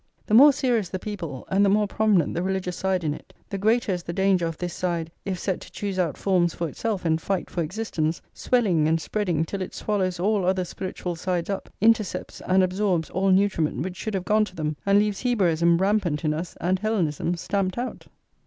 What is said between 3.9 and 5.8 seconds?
is the danger of this side, if set to